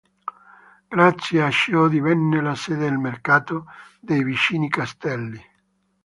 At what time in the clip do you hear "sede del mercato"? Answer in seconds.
2.55-3.67